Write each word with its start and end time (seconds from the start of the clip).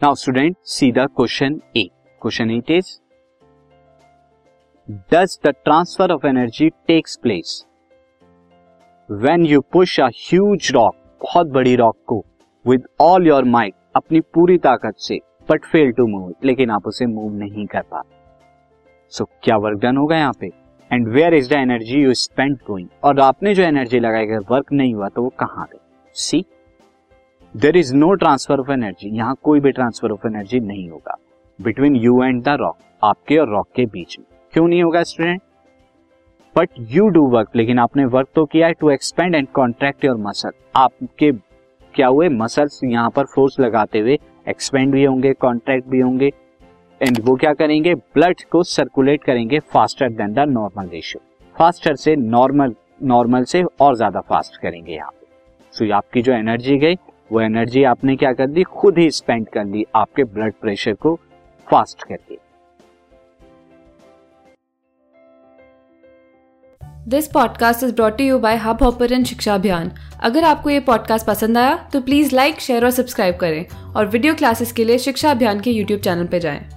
Now 0.00 0.14
student 0.14 0.56
see 0.66 0.90
the 0.92 1.06
question 1.16 1.54
a 1.76 1.82
question 2.22 2.50
it 2.50 2.70
is 2.70 2.88
does 5.12 5.38
the 5.44 5.52
transfer 5.64 6.10
of 6.12 6.26
energy 6.26 6.68
takes 6.86 7.16
place 7.16 7.64
when 9.08 9.46
you 9.46 9.60
push 9.72 9.98
a 10.00 10.08
huge 10.16 10.70
rock 10.74 10.94
बहुत 11.22 11.46
बड़ी 11.46 11.74
rock 11.76 11.96
को 12.06 12.18
with 12.64 12.82
all 13.00 13.26
your 13.26 13.44
might 13.44 13.74
अपनी 13.96 14.20
पूरी 14.34 14.58
ताकत 14.58 14.98
से 14.98 15.18
but 15.50 15.64
fail 15.64 15.92
to 15.92 16.06
move 16.06 16.34
लेकिन 16.44 16.70
आप 16.70 16.86
उसे 16.86 17.06
मूव 17.06 17.32
नहीं 17.34 17.66
कर 17.66 17.82
पा 17.82 18.02
सो 19.12 19.24
so, 19.24 19.30
क्या 19.42 19.56
वर्क 19.56 19.78
डन 19.78 19.96
होगा 19.96 20.16
यहाँ 20.16 20.32
पे? 20.40 20.46
And 20.90 21.08
where 21.08 21.34
is 21.34 21.48
the 21.50 21.52
energy 21.52 22.02
you 22.02 22.14
spend 22.14 22.56
going 22.66 22.88
और 23.04 23.20
आपने 23.20 23.54
जो 23.54 23.62
एनर्जी 23.62 24.00
लगाई 24.00 24.26
अगर 24.26 24.44
वर्क 24.50 24.72
नहीं 24.72 24.94
हुआ 24.94 25.08
तो 25.08 25.22
वो 25.22 25.32
कहाँ 25.38 25.66
गई? 25.72 25.78
See 26.14 26.44
there 27.56 27.76
is 27.76 27.94
no 27.94 28.12
transfer 28.14 28.60
of 28.60 28.70
energy 28.72 29.08
यहाँ 29.08 29.34
कोई 29.42 29.60
भी 29.60 29.70
ट्रांसफ़र 29.72 30.10
ऑफ़ 30.10 30.26
एनर्जी 30.26 30.58
नहीं 30.60 30.88
होगा। 30.90 31.16
Between 31.58 31.94
you 31.96 32.22
and 32.22 32.42
the 32.44 32.56
rock 32.60 32.76
आपके 33.04 33.38
और 33.38 33.48
रॉक 33.48 33.68
के 33.76 33.86
बीच 33.86 34.16
में। 34.18 34.26
क्यों 34.54 34.66
नहीं 34.68 34.82
होगा 34.82 35.02
student 35.02 35.40
but 36.56 36.70
you 36.90 37.08
do 37.08 37.22
work 37.28 37.56
लेकिन 37.56 37.78
आपने 37.78 38.04
वर्क 38.06 38.28
तो 38.34 38.44
किया 38.44 38.66
है 38.66 38.72
to 38.72 38.90
expand 38.90 39.34
and 39.34 39.48
contract 39.50 40.04
your 40.04 40.16
muscle 40.18 40.50
आपके 40.76 41.32
क्या 41.94 42.06
हुए? 42.06 42.28
मसल्स 42.28 42.80
यहाँ 42.84 43.10
पर 43.10 43.24
फोर्स 43.24 43.58
लगाते 43.60 44.00
हुए 44.00 44.18
एक्सपेंड 44.46 44.92
भी 44.92 45.04
होंगे 45.04 45.32
कॉन्ट्रैक्ट 45.34 45.88
भी 45.88 46.00
होंगे। 46.00 46.32
एंड 47.00 47.20
वो 47.24 47.36
क्या 47.36 47.54
करेंगे? 47.54 47.94
ब्लड 47.94 48.42
को 48.52 48.62
सर्कुलेट 48.64 49.24
करेंगे 49.24 49.58
faster 49.72 50.10
than 50.12 50.34
the 50.34 50.48
normal 50.50 50.88
ratio 50.88 51.22
faster 51.56 51.96
से 51.96 52.16
नॉर्मल 52.18 52.76
नॉर्मल 53.04 53.44
से 53.46 53.64
और 53.80 53.96
ज़्यादा 53.96 54.20
फास्ट 54.22 54.60
करेंगे 54.62 54.92
यहाँ 54.92 55.10
पे। 55.10 55.26
सो 55.74 55.92
आपकी 55.94 56.22
जो 56.22 56.32
एनर्जी 56.32 56.78
गई 56.78 56.96
वो 57.32 57.40
एनर्जी 57.40 57.82
आपने 57.84 58.16
क्या 58.16 58.32
कर 58.32 58.46
दी? 58.46 58.62
खुद 58.62 58.98
ही 58.98 59.10
स्पेंड 59.10 59.48
कर 59.48 59.64
ली, 59.64 59.84
आपके 59.94 60.24
ब्लड 60.24 60.54
प्रेशर 60.60 60.92
को 60.92 61.14
फास्ट 61.70 62.02
करके 62.02 62.38
this 67.08 67.26
podcast 67.28 67.84
is 67.84 67.94
brought 67.94 68.20
you 68.20 68.38
by 68.38 68.56
hub 68.56 68.82
hopper 68.82 69.24
Shiksha 69.24 69.54
Abhiyan 69.54 69.92
अगर 70.20 70.44
आपको 70.44 70.70
ये 70.70 70.80
पॉडकास्ट 70.80 71.26
पसंद 71.26 71.58
आया 71.58 71.76
तो 71.92 72.00
प्लीज़ 72.00 72.34
लाइक 72.34 72.60
शेयर 72.60 72.84
और 72.84 72.90
सब्सक्राइब 72.90 73.36
करें। 73.36 73.66
और 73.96 74.06
वीडियो 74.06 74.34
क्लासेस 74.34 74.72
के 74.72 74.84
लिए 74.84 74.98
शिक्षा 74.98 75.30
अभियान 75.30 75.60
के 75.60 75.70
यूट्यूब 75.70 76.00
चैनल 76.00 76.26
पर 76.26 76.38
जाएँ। 76.38 76.75